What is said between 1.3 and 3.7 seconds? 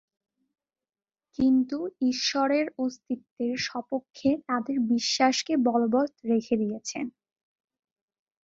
কিন্তু ঈশ্বরের অস্তিত্বের